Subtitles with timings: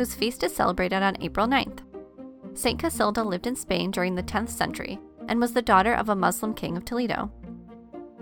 [0.00, 1.80] whose feast is celebrated on April 9th.
[2.54, 2.80] St.
[2.80, 6.54] Casilda lived in Spain during the 10th century and was the daughter of a Muslim
[6.54, 7.30] king of Toledo.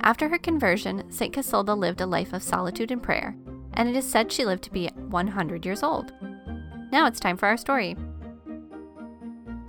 [0.01, 1.33] After her conversion, St.
[1.33, 3.37] Casilda lived a life of solitude and prayer,
[3.75, 6.13] and it is said she lived to be 100 years old.
[6.91, 7.97] Now it's time for our story.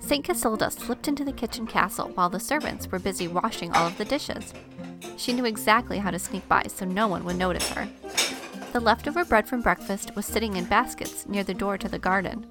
[0.00, 0.26] St.
[0.26, 4.04] Casilda slipped into the kitchen castle while the servants were busy washing all of the
[4.04, 4.52] dishes.
[5.16, 7.88] She knew exactly how to sneak by so no one would notice her.
[8.72, 12.46] The leftover bread from breakfast was sitting in baskets near the door to the garden.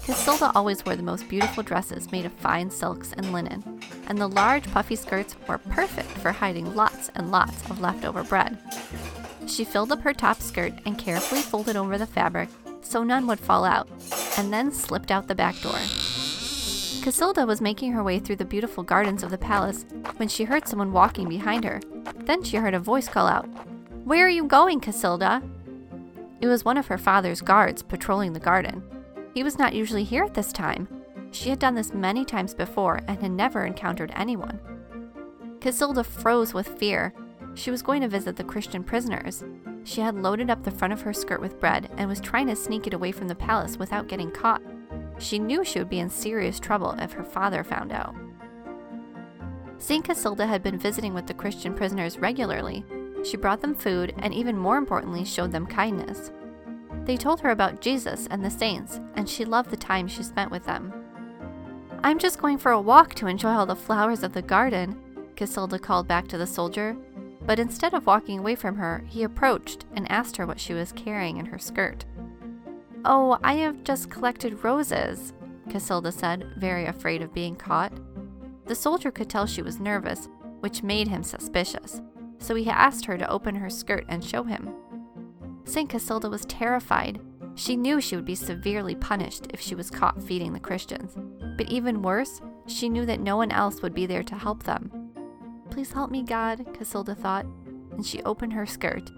[0.00, 4.28] Casilda always wore the most beautiful dresses made of fine silks and linen, and the
[4.28, 8.58] large puffy skirts were perfect for hiding lots and lots of leftover bread.
[9.46, 12.48] She filled up her top skirt and carefully folded over the fabric
[12.82, 13.88] so none would fall out,
[14.36, 15.78] and then slipped out the back door.
[17.02, 19.86] Casilda was making her way through the beautiful gardens of the palace
[20.16, 21.80] when she heard someone walking behind her.
[22.16, 23.48] Then she heard a voice call out,
[24.04, 25.42] where are you going, Casilda?
[26.40, 28.82] It was one of her father's guards patrolling the garden.
[29.32, 30.88] He was not usually here at this time.
[31.30, 34.60] She had done this many times before and had never encountered anyone.
[35.60, 37.14] Casilda froze with fear.
[37.54, 39.44] She was going to visit the Christian prisoners.
[39.84, 42.56] She had loaded up the front of her skirt with bread and was trying to
[42.56, 44.62] sneak it away from the palace without getting caught.
[45.18, 48.14] She knew she would be in serious trouble if her father found out.
[49.78, 50.04] St.
[50.04, 52.84] Casilda had been visiting with the Christian prisoners regularly,
[53.24, 56.30] she brought them food and, even more importantly, showed them kindness.
[57.04, 60.50] They told her about Jesus and the saints, and she loved the time she spent
[60.50, 60.92] with them.
[62.04, 64.96] I'm just going for a walk to enjoy all the flowers of the garden,
[65.36, 66.96] Casilda called back to the soldier.
[67.44, 70.92] But instead of walking away from her, he approached and asked her what she was
[70.92, 72.04] carrying in her skirt.
[73.04, 75.32] Oh, I have just collected roses,
[75.68, 77.92] Casilda said, very afraid of being caught.
[78.66, 80.28] The soldier could tell she was nervous,
[80.60, 82.00] which made him suspicious
[82.42, 84.74] so he asked her to open her skirt and show him.
[85.64, 85.88] St.
[85.88, 87.20] Casilda was terrified.
[87.54, 91.16] She knew she would be severely punished if she was caught feeding the Christians.
[91.56, 94.90] But even worse, she knew that no one else would be there to help them.
[95.70, 97.46] Please help me, God, Casilda thought,
[97.92, 99.10] and she opened her skirt.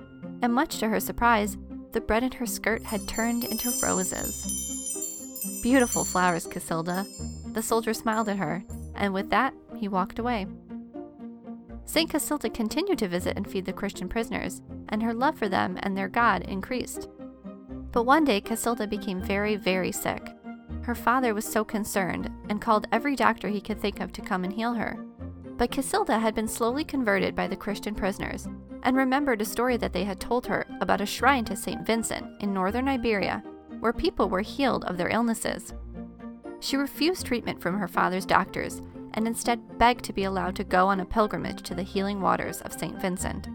[0.43, 1.57] And much to her surprise,
[1.93, 5.61] the bread in her skirt had turned into roses.
[5.63, 7.07] Beautiful flowers, Casilda.
[7.55, 8.65] The soldier smiled at her,
[8.95, 10.47] and with that, he walked away.
[11.95, 12.11] St.
[12.11, 15.97] Casilda continued to visit and feed the Christian prisoners, and her love for them and
[15.97, 17.09] their God increased.
[17.93, 20.29] But one day, Casilda became very, very sick.
[20.83, 24.43] Her father was so concerned and called every doctor he could think of to come
[24.43, 24.99] and heal her.
[25.57, 28.49] But Casilda had been slowly converted by the Christian prisoners
[28.83, 31.87] and remembered a story that they had told her about a shrine to St.
[31.87, 33.41] Vincent in northern Iberia
[33.79, 35.73] where people were healed of their illnesses.
[36.59, 38.83] She refused treatment from her father's doctors
[39.15, 42.61] and instead begged to be allowed to go on a pilgrimage to the healing waters
[42.61, 43.01] of St.
[43.01, 43.49] Vincent.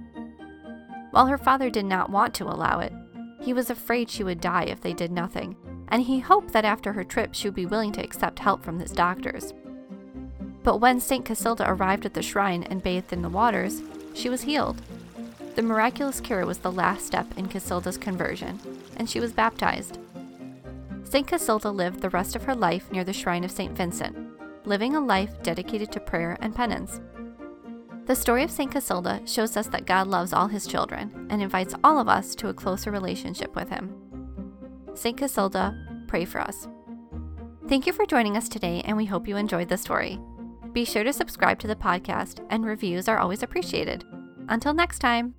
[1.12, 2.94] While her father did not want to allow it,
[3.42, 5.56] he was afraid she would die if they did nothing,
[5.88, 8.80] and he hoped that after her trip she would be willing to accept help from
[8.80, 9.54] his doctors.
[10.64, 11.26] But when St.
[11.26, 13.82] Casilda arrived at the shrine and bathed in the waters,
[14.14, 14.82] she was healed.
[15.56, 18.60] The miraculous cure was the last step in Casilda's conversion,
[18.98, 19.98] and she was baptized.
[21.04, 21.26] St.
[21.26, 23.76] Casilda lived the rest of her life near the shrine of St.
[23.76, 24.29] Vincent,
[24.70, 27.02] living a life dedicated to prayer and penance.
[28.06, 28.72] The story of St.
[28.72, 32.50] Casilda shows us that God loves all his children and invites all of us to
[32.50, 33.94] a closer relationship with him.
[34.94, 35.18] St.
[35.18, 36.68] Casilda, pray for us.
[37.68, 40.20] Thank you for joining us today, and we hope you enjoyed the story.
[40.72, 44.06] Be sure to subscribe to the podcast, and reviews are always appreciated.
[44.48, 45.39] Until next time.